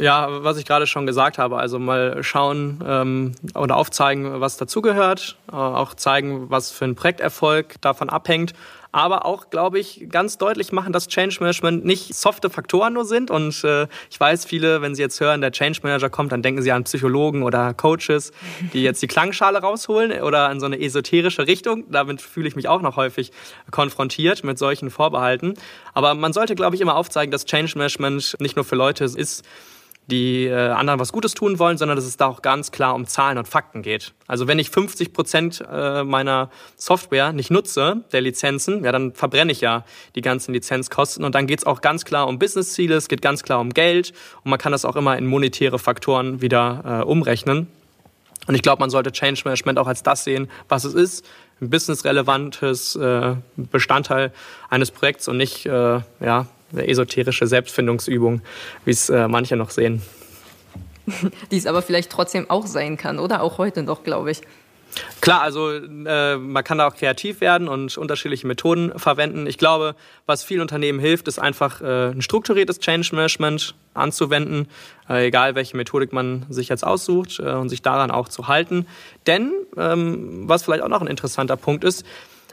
Ja, 0.00 0.44
was 0.44 0.58
ich 0.58 0.64
gerade 0.64 0.86
schon 0.86 1.06
gesagt 1.06 1.38
habe, 1.38 1.58
also 1.58 1.80
mal 1.80 2.22
schauen 2.22 2.84
ähm, 2.86 3.32
oder 3.56 3.76
aufzeigen, 3.76 4.40
was 4.40 4.56
dazugehört, 4.56 5.36
äh, 5.50 5.56
auch 5.56 5.94
zeigen, 5.94 6.50
was 6.50 6.70
für 6.70 6.84
ein 6.84 6.94
Projekterfolg 6.94 7.80
davon 7.80 8.08
abhängt 8.08 8.54
aber 8.90 9.26
auch, 9.26 9.50
glaube 9.50 9.78
ich, 9.78 10.06
ganz 10.08 10.38
deutlich 10.38 10.72
machen, 10.72 10.92
dass 10.92 11.08
Change 11.08 11.36
Management 11.40 11.84
nicht 11.84 12.14
softe 12.14 12.48
Faktoren 12.48 12.94
nur 12.94 13.04
sind. 13.04 13.30
Und 13.30 13.62
äh, 13.64 13.86
ich 14.10 14.18
weiß, 14.18 14.46
viele, 14.46 14.80
wenn 14.80 14.94
sie 14.94 15.02
jetzt 15.02 15.20
hören, 15.20 15.40
der 15.40 15.52
Change 15.52 15.80
Manager 15.82 16.08
kommt, 16.08 16.32
dann 16.32 16.42
denken 16.42 16.62
sie 16.62 16.72
an 16.72 16.84
Psychologen 16.84 17.42
oder 17.42 17.74
Coaches, 17.74 18.32
die 18.72 18.82
jetzt 18.82 19.02
die 19.02 19.06
Klangschale 19.06 19.58
rausholen 19.58 20.22
oder 20.22 20.50
in 20.50 20.60
so 20.60 20.66
eine 20.66 20.80
esoterische 20.80 21.46
Richtung. 21.46 21.84
Damit 21.90 22.22
fühle 22.22 22.48
ich 22.48 22.56
mich 22.56 22.68
auch 22.68 22.80
noch 22.80 22.96
häufig 22.96 23.30
konfrontiert 23.70 24.42
mit 24.42 24.58
solchen 24.58 24.90
Vorbehalten. 24.90 25.54
Aber 25.92 26.14
man 26.14 26.32
sollte, 26.32 26.54
glaube 26.54 26.74
ich, 26.74 26.80
immer 26.80 26.96
aufzeigen, 26.96 27.30
dass 27.30 27.44
Change 27.44 27.76
Management 27.76 28.36
nicht 28.40 28.56
nur 28.56 28.64
für 28.64 28.76
Leute 28.76 29.04
ist, 29.04 29.44
die 30.10 30.46
äh, 30.46 30.54
anderen 30.54 30.98
was 30.98 31.12
Gutes 31.12 31.34
tun 31.34 31.58
wollen, 31.58 31.76
sondern 31.76 31.96
dass 31.96 32.06
es 32.06 32.16
da 32.16 32.26
auch 32.26 32.42
ganz 32.42 32.72
klar 32.72 32.94
um 32.94 33.06
Zahlen 33.06 33.36
und 33.36 33.46
Fakten 33.46 33.82
geht. 33.82 34.14
Also 34.26 34.48
wenn 34.48 34.58
ich 34.58 34.70
50 34.70 35.12
Prozent 35.12 35.64
äh, 35.70 36.02
meiner 36.02 36.50
Software 36.76 37.32
nicht 37.32 37.50
nutze, 37.50 38.04
der 38.12 38.22
Lizenzen, 38.22 38.84
ja, 38.84 38.92
dann 38.92 39.12
verbrenne 39.12 39.52
ich 39.52 39.60
ja 39.60 39.84
die 40.14 40.22
ganzen 40.22 40.54
Lizenzkosten 40.54 41.24
und 41.24 41.34
dann 41.34 41.46
geht 41.46 41.60
es 41.60 41.66
auch 41.66 41.82
ganz 41.82 42.04
klar 42.04 42.26
um 42.26 42.38
Businessziele, 42.38 42.96
es 42.96 43.08
geht 43.08 43.20
ganz 43.20 43.42
klar 43.42 43.60
um 43.60 43.70
Geld 43.70 44.12
und 44.44 44.50
man 44.50 44.58
kann 44.58 44.72
das 44.72 44.84
auch 44.84 44.96
immer 44.96 45.16
in 45.18 45.26
monetäre 45.26 45.78
Faktoren 45.78 46.40
wieder 46.40 47.02
äh, 47.02 47.04
umrechnen. 47.04 47.68
Und 48.46 48.54
ich 48.54 48.62
glaube, 48.62 48.80
man 48.80 48.88
sollte 48.88 49.12
Change 49.12 49.42
Management 49.44 49.78
auch 49.78 49.86
als 49.86 50.02
das 50.02 50.24
sehen, 50.24 50.48
was 50.68 50.84
es 50.84 50.94
ist, 50.94 51.26
ein 51.60 51.68
businessrelevantes 51.68 52.96
äh, 52.96 53.34
Bestandteil 53.56 54.32
eines 54.70 54.90
Projekts 54.90 55.28
und 55.28 55.36
nicht 55.36 55.66
äh, 55.66 56.00
ja, 56.20 56.46
eine 56.72 56.88
esoterische 56.88 57.46
Selbstfindungsübung, 57.46 58.42
wie 58.84 58.90
es 58.90 59.08
äh, 59.08 59.28
manche 59.28 59.56
noch 59.56 59.70
sehen. 59.70 60.02
Die 61.50 61.56
es 61.56 61.66
aber 61.66 61.82
vielleicht 61.82 62.10
trotzdem 62.10 62.50
auch 62.50 62.66
sein 62.66 62.96
kann, 62.96 63.18
oder? 63.18 63.42
Auch 63.42 63.58
heute 63.58 63.82
noch, 63.82 64.04
glaube 64.04 64.30
ich. 64.30 64.42
Klar, 65.20 65.42
also 65.42 65.70
äh, 65.70 66.36
man 66.36 66.64
kann 66.64 66.78
da 66.78 66.88
auch 66.88 66.94
kreativ 66.94 67.40
werden 67.40 67.68
und 67.68 67.96
unterschiedliche 67.98 68.46
Methoden 68.46 68.98
verwenden. 68.98 69.46
Ich 69.46 69.58
glaube, 69.58 69.94
was 70.26 70.42
vielen 70.42 70.62
Unternehmen 70.62 70.98
hilft, 70.98 71.28
ist 71.28 71.38
einfach 71.38 71.80
äh, 71.80 72.10
ein 72.10 72.22
strukturiertes 72.22 72.78
Change 72.80 73.14
Management 73.14 73.74
anzuwenden, 73.94 74.68
äh, 75.08 75.26
egal 75.26 75.54
welche 75.54 75.76
Methodik 75.76 76.12
man 76.12 76.46
sich 76.48 76.68
jetzt 76.68 76.84
aussucht 76.84 77.38
äh, 77.38 77.50
und 77.52 77.68
sich 77.68 77.82
daran 77.82 78.10
auch 78.10 78.28
zu 78.28 78.48
halten. 78.48 78.86
Denn 79.26 79.52
ähm, 79.76 80.48
was 80.48 80.64
vielleicht 80.64 80.82
auch 80.82 80.88
noch 80.88 81.02
ein 81.02 81.06
interessanter 81.06 81.56
Punkt 81.56 81.84
ist, 81.84 82.04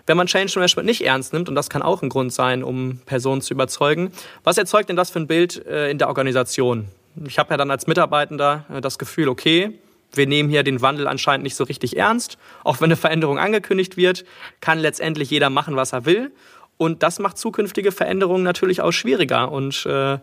wenn 0.07 0.17
man 0.17 0.27
Change 0.27 0.53
Management 0.55 0.85
nicht 0.85 1.01
ernst 1.05 1.33
nimmt, 1.33 1.49
und 1.49 1.55
das 1.55 1.69
kann 1.69 1.81
auch 1.81 2.01
ein 2.01 2.09
Grund 2.09 2.31
sein, 2.33 2.63
um 2.63 2.99
Personen 3.05 3.41
zu 3.41 3.53
überzeugen, 3.53 4.11
was 4.43 4.57
erzeugt 4.57 4.89
denn 4.89 4.95
das 4.95 5.09
für 5.09 5.19
ein 5.19 5.27
Bild 5.27 5.65
äh, 5.65 5.89
in 5.89 5.97
der 5.97 6.07
Organisation? 6.07 6.87
Ich 7.25 7.39
habe 7.39 7.51
ja 7.51 7.57
dann 7.57 7.71
als 7.71 7.87
Mitarbeitender 7.87 8.65
äh, 8.73 8.81
das 8.81 8.99
Gefühl, 8.99 9.29
okay, 9.29 9.79
wir 10.13 10.27
nehmen 10.27 10.49
hier 10.49 10.63
den 10.63 10.81
Wandel 10.81 11.07
anscheinend 11.07 11.43
nicht 11.43 11.55
so 11.55 11.63
richtig 11.63 11.97
ernst. 11.97 12.37
Auch 12.63 12.79
wenn 12.79 12.85
eine 12.85 12.95
Veränderung 12.95 13.39
angekündigt 13.39 13.97
wird, 13.97 14.23
kann 14.61 14.79
letztendlich 14.79 15.29
jeder 15.29 15.49
machen, 15.49 15.75
was 15.75 15.93
er 15.93 16.05
will. 16.05 16.31
Und 16.77 17.03
das 17.03 17.19
macht 17.19 17.37
zukünftige 17.37 17.91
Veränderungen 17.91 18.43
natürlich 18.43 18.81
auch 18.81 18.91
schwieriger. 18.91 19.51
Und 19.51 19.85
äh, 19.85 20.19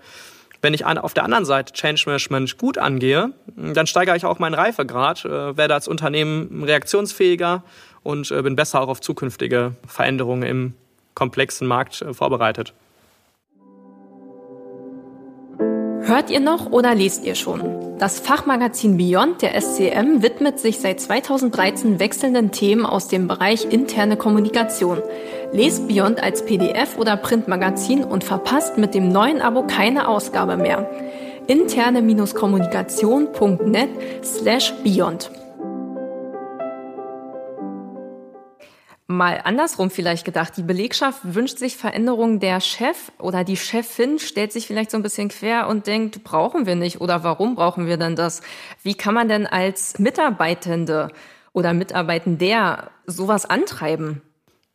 wenn 0.60 0.74
ich 0.74 0.84
auf 0.86 1.12
der 1.12 1.24
anderen 1.24 1.44
Seite 1.44 1.72
Change 1.72 2.04
Management 2.06 2.56
gut 2.56 2.78
angehe, 2.78 3.32
dann 3.56 3.86
steigere 3.86 4.16
ich 4.16 4.24
auch 4.24 4.38
meinen 4.38 4.54
Reifegrad, 4.54 5.24
äh, 5.24 5.56
werde 5.56 5.74
als 5.74 5.88
Unternehmen 5.88 6.62
reaktionsfähiger 6.62 7.64
und 8.02 8.30
äh, 8.30 8.42
bin 8.42 8.56
besser 8.56 8.80
auch 8.80 8.88
auf 8.88 9.00
zukünftige 9.00 9.74
Veränderungen 9.86 10.42
im 10.42 10.74
komplexen 11.14 11.66
Markt 11.66 12.02
äh, 12.02 12.14
vorbereitet. 12.14 12.74
Hört 16.04 16.30
ihr 16.30 16.40
noch 16.40 16.70
oder 16.70 16.96
lest 16.96 17.24
ihr 17.24 17.36
schon? 17.36 17.96
Das 17.98 18.18
Fachmagazin 18.18 18.96
Beyond 18.96 19.40
der 19.40 19.54
SCM 19.60 20.22
widmet 20.22 20.58
sich 20.58 20.80
seit 20.80 21.00
2013 21.00 22.00
wechselnden 22.00 22.50
Themen 22.50 22.84
aus 22.84 23.06
dem 23.06 23.28
Bereich 23.28 23.66
interne 23.70 24.16
Kommunikation. 24.16 25.00
Lest 25.52 25.86
Beyond 25.86 26.20
als 26.20 26.44
PDF 26.44 26.98
oder 26.98 27.16
Printmagazin 27.16 28.02
und 28.02 28.24
verpasst 28.24 28.78
mit 28.78 28.94
dem 28.94 29.10
neuen 29.10 29.40
Abo 29.40 29.64
keine 29.66 30.08
Ausgabe 30.08 30.56
mehr. 30.56 30.90
interne-kommunikation.net 31.46 33.90
slash 34.24 34.74
beyond. 34.82 35.30
Mal 39.12 39.40
andersrum 39.44 39.90
vielleicht 39.90 40.24
gedacht, 40.24 40.56
die 40.56 40.62
Belegschaft 40.62 41.20
wünscht 41.22 41.58
sich 41.58 41.76
Veränderungen, 41.76 42.40
der 42.40 42.60
Chef 42.60 43.12
oder 43.18 43.44
die 43.44 43.56
Chefin 43.56 44.18
stellt 44.18 44.52
sich 44.52 44.66
vielleicht 44.66 44.90
so 44.90 44.96
ein 44.96 45.02
bisschen 45.02 45.28
quer 45.28 45.68
und 45.68 45.86
denkt, 45.86 46.24
brauchen 46.24 46.66
wir 46.66 46.74
nicht 46.74 47.00
oder 47.00 47.22
warum 47.22 47.54
brauchen 47.54 47.86
wir 47.86 47.96
denn 47.96 48.16
das? 48.16 48.42
Wie 48.82 48.94
kann 48.94 49.14
man 49.14 49.28
denn 49.28 49.46
als 49.46 49.98
Mitarbeitende 49.98 51.08
oder 51.52 51.72
Mitarbeitender 51.74 52.90
sowas 53.06 53.44
antreiben? 53.44 54.22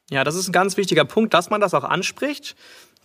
Ja, 0.09 0.23
das 0.23 0.35
ist 0.35 0.47
ein 0.47 0.53
ganz 0.53 0.77
wichtiger 0.77 1.03
Punkt, 1.03 1.33
dass 1.33 1.49
man 1.49 1.59
das 1.59 1.73
auch 1.73 1.83
anspricht. 1.83 2.55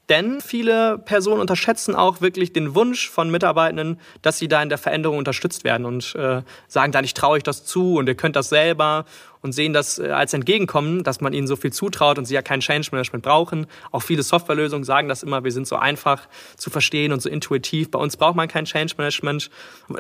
Denn 0.09 0.41
viele 0.41 0.99
Personen 0.99 1.41
unterschätzen 1.41 1.95
auch 1.95 2.21
wirklich 2.21 2.53
den 2.53 2.75
Wunsch 2.75 3.09
von 3.09 3.31
Mitarbeitenden, 3.31 4.01
dass 4.21 4.39
sie 4.39 4.49
da 4.49 4.63
in 4.63 4.69
der 4.69 4.79
Veränderung 4.79 5.19
unterstützt 5.19 5.65
werden 5.65 5.87
und 5.87 6.15
äh, 6.17 6.43
sagen 6.67 6.93
dann, 6.93 7.05
ich 7.05 7.15
traue 7.15 7.33
euch 7.33 7.43
das 7.45 7.65
zu 7.65 7.97
und 7.97 8.09
ihr 8.09 8.17
könnt 8.17 8.35
das 8.35 8.49
selber 8.49 9.05
und 9.43 9.53
sehen 9.53 9.73
das 9.73 9.99
äh, 9.99 10.09
als 10.09 10.33
Entgegenkommen, 10.33 11.05
dass 11.05 11.21
man 11.21 11.33
ihnen 11.33 11.47
so 11.47 11.57
viel 11.57 11.73
zutraut 11.73 12.19
und 12.19 12.25
sie 12.25 12.35
ja 12.35 12.43
kein 12.43 12.61
Change 12.61 12.89
Management 12.93 13.25
brauchen. 13.25 13.67
Auch 13.91 14.03
viele 14.03 14.23
Softwarelösungen 14.23 14.85
sagen 14.85 15.09
das 15.09 15.23
immer, 15.23 15.45
wir 15.45 15.53
sind 15.53 15.67
so 15.67 15.77
einfach 15.77 16.29
zu 16.57 16.71
verstehen 16.71 17.13
und 17.13 17.21
so 17.21 17.29
intuitiv. 17.29 17.91
Bei 17.91 17.99
uns 17.99 18.17
braucht 18.17 18.37
man 18.37 18.49
kein 18.49 18.65
Change 18.65 18.95
Management. 18.97 19.51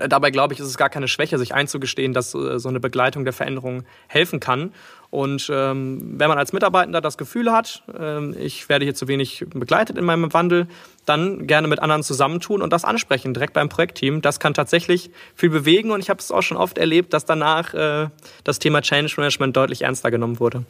Dabei 0.08 0.30
glaube 0.30 0.54
ich, 0.54 0.60
ist 0.60 0.66
es 0.66 0.76
gar 0.76 0.90
keine 0.90 1.08
Schwäche, 1.08 1.38
sich 1.38 1.54
einzugestehen, 1.54 2.12
dass 2.12 2.34
äh, 2.34 2.58
so 2.58 2.68
eine 2.68 2.80
Begleitung 2.80 3.24
der 3.24 3.32
Veränderung 3.32 3.84
helfen 4.08 4.40
kann. 4.40 4.72
Und 5.12 5.50
ähm, 5.52 6.14
wenn 6.18 6.28
man 6.28 6.38
als 6.38 6.54
Mitarbeitender 6.54 7.02
das 7.02 7.18
Gefühl 7.18 7.52
hat, 7.52 7.82
ähm, 8.00 8.34
ich 8.38 8.70
werde 8.70 8.86
hier 8.86 8.94
zu 8.94 9.08
wenig 9.08 9.44
begleitet 9.50 9.98
in 9.98 10.06
meinem 10.06 10.32
Wandel, 10.32 10.68
dann 11.04 11.46
gerne 11.46 11.68
mit 11.68 11.80
anderen 11.80 12.02
zusammentun 12.02 12.62
und 12.62 12.72
das 12.72 12.82
ansprechen, 12.82 13.34
direkt 13.34 13.52
beim 13.52 13.68
Projektteam. 13.68 14.22
Das 14.22 14.40
kann 14.40 14.54
tatsächlich 14.54 15.10
viel 15.34 15.50
bewegen 15.50 15.90
und 15.90 16.00
ich 16.00 16.08
habe 16.08 16.18
es 16.18 16.32
auch 16.32 16.40
schon 16.40 16.56
oft 16.56 16.78
erlebt, 16.78 17.12
dass 17.12 17.26
danach 17.26 17.74
äh, 17.74 18.08
das 18.44 18.58
Thema 18.58 18.80
Change 18.80 19.12
Management 19.18 19.54
deutlich 19.54 19.82
ernster 19.82 20.10
genommen 20.10 20.40
wurde. 20.40 20.64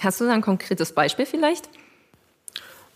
Hast 0.00 0.20
du 0.20 0.24
da 0.24 0.32
ein 0.32 0.42
konkretes 0.42 0.90
Beispiel 0.90 1.26
vielleicht? 1.26 1.68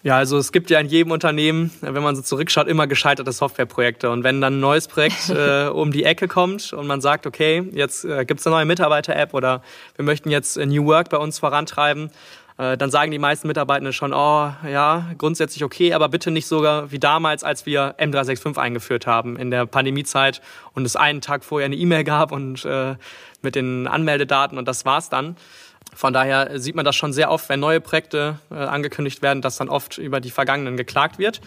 Ja, 0.04 0.16
also 0.16 0.36
es 0.36 0.50
gibt 0.50 0.68
ja 0.70 0.80
in 0.80 0.88
jedem 0.88 1.12
Unternehmen, 1.12 1.70
wenn 1.80 2.02
man 2.02 2.16
so 2.16 2.22
zurückschaut, 2.22 2.66
immer 2.66 2.88
gescheiterte 2.88 3.30
Softwareprojekte. 3.30 4.10
Und 4.10 4.24
wenn 4.24 4.40
dann 4.40 4.54
ein 4.54 4.60
neues 4.60 4.88
Projekt 4.88 5.28
äh, 5.30 5.68
um 5.68 5.92
die 5.92 6.02
Ecke 6.02 6.26
kommt 6.26 6.72
und 6.72 6.88
man 6.88 7.00
sagt, 7.00 7.24
okay, 7.24 7.62
jetzt 7.72 8.04
äh, 8.04 8.24
gibt 8.24 8.40
es 8.40 8.46
eine 8.46 8.56
neue 8.56 8.64
Mitarbeiter-App 8.64 9.32
oder 9.32 9.62
wir 9.94 10.04
möchten 10.04 10.28
jetzt 10.30 10.56
New 10.56 10.86
Work 10.86 11.08
bei 11.10 11.18
uns 11.18 11.38
vorantreiben, 11.38 12.10
äh, 12.58 12.76
dann 12.76 12.90
sagen 12.90 13.10
die 13.10 13.18
meisten 13.18 13.48
Mitarbeitenden 13.48 13.92
schon, 13.92 14.12
oh 14.12 14.52
ja, 14.68 15.06
grundsätzlich 15.18 15.64
okay, 15.64 15.94
aber 15.94 16.08
bitte 16.08 16.30
nicht 16.30 16.46
sogar 16.46 16.90
wie 16.92 16.98
damals, 16.98 17.44
als 17.44 17.66
wir 17.66 17.94
M365 17.98 18.58
eingeführt 18.58 19.06
haben 19.06 19.36
in 19.36 19.50
der 19.50 19.66
Pandemiezeit 19.66 20.40
und 20.74 20.84
es 20.84 20.96
einen 20.96 21.20
Tag 21.20 21.44
vorher 21.44 21.66
eine 21.66 21.76
E-Mail 21.76 22.04
gab 22.04 22.32
und 22.32 22.64
äh, 22.64 22.96
mit 23.42 23.54
den 23.54 23.86
Anmeldedaten 23.86 24.58
und 24.58 24.68
das 24.68 24.84
war's 24.84 25.08
dann. 25.08 25.36
Von 25.94 26.12
daher 26.12 26.58
sieht 26.58 26.74
man 26.74 26.84
das 26.84 26.96
schon 26.96 27.12
sehr 27.12 27.30
oft, 27.30 27.48
wenn 27.48 27.60
neue 27.60 27.80
Projekte 27.80 28.38
äh, 28.50 28.54
angekündigt 28.54 29.20
werden, 29.20 29.42
dass 29.42 29.56
dann 29.56 29.68
oft 29.68 29.98
über 29.98 30.20
die 30.20 30.30
vergangenen 30.30 30.76
geklagt 30.76 31.18
wird. 31.18 31.40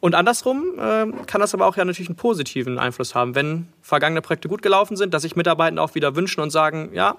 Und 0.00 0.14
andersrum 0.14 0.78
äh, 0.78 1.06
kann 1.26 1.40
das 1.40 1.54
aber 1.54 1.66
auch 1.66 1.76
ja 1.76 1.84
natürlich 1.84 2.08
einen 2.08 2.16
positiven 2.16 2.78
Einfluss 2.78 3.14
haben, 3.14 3.34
wenn 3.34 3.68
vergangene 3.80 4.22
Projekte 4.22 4.48
gut 4.48 4.62
gelaufen 4.62 4.96
sind, 4.96 5.14
dass 5.14 5.22
sich 5.22 5.36
Mitarbeitende 5.36 5.82
auch 5.82 5.94
wieder 5.94 6.16
wünschen 6.16 6.40
und 6.40 6.50
sagen, 6.50 6.90
ja, 6.92 7.16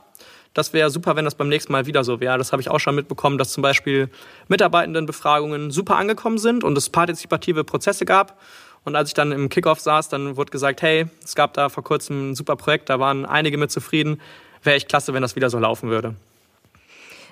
das 0.53 0.73
wäre 0.73 0.89
super, 0.89 1.15
wenn 1.15 1.25
das 1.25 1.35
beim 1.35 1.49
nächsten 1.49 1.71
Mal 1.71 1.85
wieder 1.85 2.03
so 2.03 2.19
wäre. 2.19 2.37
Das 2.37 2.51
habe 2.51 2.61
ich 2.61 2.69
auch 2.69 2.79
schon 2.79 2.95
mitbekommen, 2.95 3.37
dass 3.37 3.51
zum 3.51 3.61
Beispiel 3.61 4.09
Mitarbeitendenbefragungen 4.47 5.71
super 5.71 5.97
angekommen 5.97 6.37
sind 6.37 6.63
und 6.63 6.77
es 6.77 6.89
partizipative 6.89 7.63
Prozesse 7.63 8.05
gab. 8.05 8.39
Und 8.83 8.95
als 8.95 9.09
ich 9.09 9.13
dann 9.13 9.31
im 9.31 9.49
Kickoff 9.49 9.79
saß, 9.79 10.09
dann 10.09 10.37
wurde 10.37 10.51
gesagt, 10.51 10.81
hey, 10.81 11.07
es 11.23 11.35
gab 11.35 11.53
da 11.53 11.69
vor 11.69 11.83
kurzem 11.83 12.31
ein 12.31 12.35
super 12.35 12.55
Projekt, 12.55 12.89
da 12.89 12.99
waren 12.99 13.25
einige 13.25 13.57
mit 13.57 13.71
zufrieden. 13.71 14.21
Wäre 14.63 14.77
echt 14.77 14.89
klasse, 14.89 15.13
wenn 15.13 15.21
das 15.21 15.35
wieder 15.35 15.49
so 15.49 15.59
laufen 15.59 15.89
würde. 15.89 16.15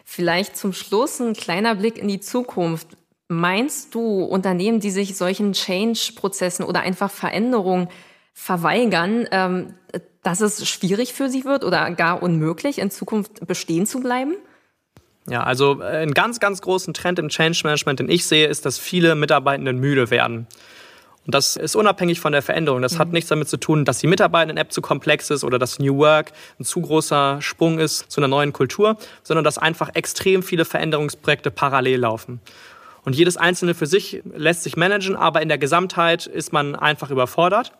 Vielleicht 0.03 0.57
zum 0.57 0.73
Schluss 0.73 1.19
ein 1.19 1.33
kleiner 1.33 1.75
Blick 1.75 1.97
in 1.97 2.07
die 2.07 2.19
Zukunft. 2.19 2.89
Meinst 3.27 3.95
du, 3.95 4.23
Unternehmen, 4.23 4.79
die 4.79 4.91
sich 4.91 5.17
solchen 5.17 5.53
Change-Prozessen 5.53 6.63
oder 6.63 6.81
einfach 6.81 7.09
Veränderungen 7.09 7.89
verweigern, 8.33 9.27
ähm, 9.31 9.73
dass 10.21 10.41
es 10.41 10.67
schwierig 10.67 11.13
für 11.13 11.29
sie 11.29 11.45
wird 11.45 11.63
oder 11.63 11.89
gar 11.91 12.21
unmöglich, 12.21 12.79
in 12.79 12.91
Zukunft 12.91 13.47
bestehen 13.47 13.87
zu 13.87 13.99
bleiben? 13.99 14.35
Ja, 15.27 15.43
also 15.43 15.81
äh, 15.81 16.03
ein 16.03 16.13
ganz, 16.13 16.39
ganz 16.39 16.61
großen 16.61 16.93
Trend 16.93 17.17
im 17.17 17.29
Change 17.29 17.61
Management, 17.63 17.99
den 17.99 18.09
ich 18.09 18.25
sehe, 18.25 18.47
ist, 18.47 18.65
dass 18.65 18.77
viele 18.77 19.15
Mitarbeitenden 19.15 19.79
müde 19.79 20.11
werden. 20.11 20.47
Und 21.25 21.33
das 21.33 21.55
ist 21.55 21.75
unabhängig 21.75 22.19
von 22.19 22.31
der 22.31 22.43
Veränderung. 22.43 22.83
Das 22.83 22.95
mhm. 22.95 22.99
hat 22.99 23.11
nichts 23.11 23.29
damit 23.29 23.49
zu 23.49 23.57
tun, 23.57 23.85
dass 23.85 23.97
die 23.97 24.07
Mitarbeitenden-App 24.07 24.71
zu 24.71 24.81
komplex 24.81 25.31
ist 25.31 25.43
oder 25.43 25.57
dass 25.57 25.79
New 25.79 25.97
Work 25.97 26.31
ein 26.59 26.65
zu 26.65 26.81
großer 26.81 27.41
Sprung 27.41 27.79
ist 27.79 28.11
zu 28.11 28.21
einer 28.21 28.27
neuen 28.27 28.53
Kultur, 28.53 28.97
sondern 29.23 29.43
dass 29.43 29.57
einfach 29.57 29.89
extrem 29.95 30.43
viele 30.43 30.65
Veränderungsprojekte 30.65 31.49
parallel 31.49 32.01
laufen. 32.01 32.41
Und 33.05 33.15
jedes 33.15 33.37
einzelne 33.37 33.75
für 33.75 33.85
sich 33.85 34.21
lässt 34.35 34.63
sich 34.63 34.75
managen, 34.75 35.15
aber 35.15 35.41
in 35.41 35.47
der 35.47 35.59
Gesamtheit 35.59 36.25
ist 36.25 36.51
man 36.51 36.75
einfach 36.75 37.11
überfordert. 37.11 37.71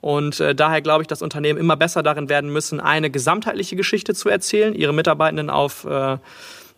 Und 0.00 0.38
äh, 0.38 0.54
daher 0.54 0.80
glaube 0.82 1.02
ich, 1.02 1.08
dass 1.08 1.22
Unternehmen 1.22 1.58
immer 1.58 1.76
besser 1.76 2.02
darin 2.02 2.28
werden 2.28 2.52
müssen, 2.52 2.78
eine 2.78 3.10
gesamtheitliche 3.10 3.74
Geschichte 3.74 4.14
zu 4.14 4.28
erzählen, 4.28 4.74
ihre 4.74 4.92
Mitarbeitenden 4.92 5.50
auf 5.50 5.84
äh, 5.84 6.18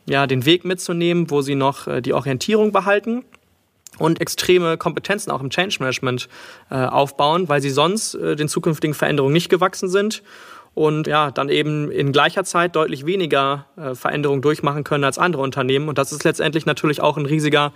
ja, 0.06 0.26
den 0.26 0.46
Weg 0.46 0.64
mitzunehmen, 0.64 1.30
wo 1.30 1.42
sie 1.42 1.54
noch 1.54 1.86
äh, 1.86 2.00
die 2.00 2.14
Orientierung 2.14 2.72
behalten 2.72 3.24
und 3.98 4.20
extreme 4.20 4.78
Kompetenzen 4.78 5.30
auch 5.30 5.42
im 5.42 5.50
Change 5.50 5.76
Management 5.80 6.28
äh, 6.70 6.76
aufbauen, 6.76 7.48
weil 7.48 7.60
sie 7.60 7.70
sonst 7.70 8.14
äh, 8.14 8.36
den 8.36 8.48
zukünftigen 8.48 8.94
Veränderungen 8.94 9.34
nicht 9.34 9.50
gewachsen 9.50 9.88
sind 9.88 10.22
und 10.74 11.06
ja, 11.06 11.30
dann 11.30 11.48
eben 11.48 11.90
in 11.90 12.12
gleicher 12.12 12.44
Zeit 12.44 12.76
deutlich 12.76 13.06
weniger 13.06 13.66
äh, 13.76 13.94
Veränderungen 13.94 14.42
durchmachen 14.42 14.84
können 14.84 15.04
als 15.04 15.18
andere 15.18 15.42
Unternehmen. 15.42 15.88
Und 15.88 15.98
das 15.98 16.12
ist 16.12 16.24
letztendlich 16.24 16.66
natürlich 16.66 17.00
auch 17.00 17.16
ein 17.16 17.26
riesiger 17.26 17.72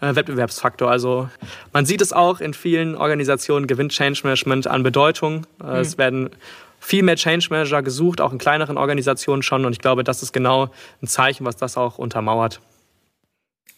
äh, 0.00 0.14
Wettbewerbsfaktor. 0.14 0.90
Also 0.90 1.28
man 1.72 1.86
sieht 1.86 2.00
es 2.00 2.12
auch 2.12 2.40
in 2.40 2.54
vielen 2.54 2.96
Organisationen 2.96 3.66
gewinnt 3.66 3.92
Change 3.92 4.20
Management 4.24 4.66
an 4.66 4.82
Bedeutung. 4.82 5.46
Äh, 5.62 5.64
mhm. 5.64 5.70
Es 5.76 5.98
werden 5.98 6.30
viel 6.80 7.02
mehr 7.02 7.16
Change 7.16 7.48
Manager 7.50 7.82
gesucht, 7.82 8.20
auch 8.20 8.32
in 8.32 8.38
kleineren 8.38 8.78
Organisationen 8.78 9.42
schon. 9.42 9.64
Und 9.64 9.72
ich 9.72 9.80
glaube, 9.80 10.04
das 10.04 10.22
ist 10.22 10.32
genau 10.32 10.70
ein 11.02 11.06
Zeichen, 11.06 11.44
was 11.44 11.56
das 11.56 11.76
auch 11.76 11.98
untermauert. 11.98 12.60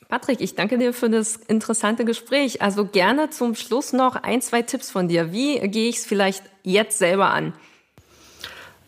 Patrick, 0.08 0.40
ich 0.40 0.56
danke 0.56 0.76
dir 0.76 0.92
für 0.92 1.08
das 1.08 1.36
interessante 1.36 2.04
Gespräch. 2.04 2.62
Also 2.62 2.84
gerne 2.84 3.30
zum 3.30 3.54
Schluss 3.54 3.92
noch 3.92 4.16
ein, 4.16 4.42
zwei 4.42 4.62
Tipps 4.62 4.90
von 4.90 5.08
dir. 5.08 5.32
Wie 5.32 5.58
gehe 5.68 5.88
ich 5.88 5.98
es 5.98 6.06
vielleicht 6.06 6.42
jetzt 6.64 6.98
selber 6.98 7.30
an? 7.30 7.54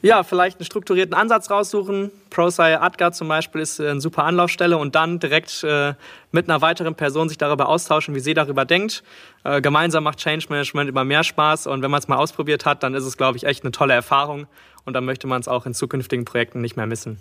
Ja, 0.03 0.25
vielleicht 0.25 0.59
einen 0.59 0.67
strukturierten 0.67 1.15
Ansatz 1.15 1.49
raussuchen. 1.49 2.11
ProSci 2.29 2.63
Adgar 2.63 3.13
zum 3.13 3.29
Beispiel 3.29 3.61
ist 3.61 3.81
eine 3.81 4.01
super 4.01 4.25
Anlaufstelle 4.25 4.77
und 4.77 4.97
dann 4.97 5.21
direkt 5.21 5.63
äh, 5.63 5.95
mit 6.33 6.49
einer 6.49 6.61
weiteren 6.61 6.97
Person 6.97 7.29
sich 7.29 7.39
darüber 7.39 7.69
austauschen, 7.69 8.13
wie 8.17 8.21
sie 8.21 8.35
darüber 8.35 8.65
denkt. 8.65 9.05
Äh, 9.45 9.61
gemeinsam 9.61 10.03
macht 10.03 10.19
Change 10.19 10.47
Management 10.49 10.91
immer 10.91 11.05
mehr 11.05 11.23
Spaß 11.23 11.69
und 11.69 11.83
wenn 11.83 11.91
man 11.91 12.01
es 12.01 12.09
mal 12.09 12.17
ausprobiert 12.17 12.67
hat, 12.67 12.83
dann 12.83 12.95
ist 12.95 13.05
es, 13.05 13.17
glaube 13.17 13.37
ich, 13.37 13.45
echt 13.45 13.63
eine 13.63 13.71
tolle 13.71 13.95
Erfahrung 13.95 14.49
und 14.85 14.95
dann 14.95 15.05
möchte 15.05 15.29
man 15.29 15.41
es 15.41 15.47
auch 15.47 15.67
in 15.67 15.75
zukünftigen 15.75 16.25
Projekten 16.25 16.61
nicht 16.61 16.77
mehr 16.77 16.87
missen. 16.87 17.21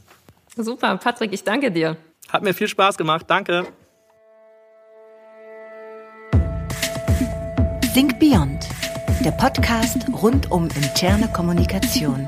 Super, 0.57 0.97
Patrick, 0.97 1.33
ich 1.33 1.43
danke 1.43 1.71
dir. 1.71 1.97
Hat 2.29 2.41
mir 2.41 2.55
viel 2.55 2.67
Spaß 2.67 2.97
gemacht, 2.97 3.25
danke. 3.27 3.67
Think 7.93 8.17
Beyond, 8.19 8.67
der 9.23 9.31
Podcast 9.31 9.97
rund 10.21 10.50
um 10.50 10.67
interne 10.69 11.27
Kommunikation. 11.31 12.27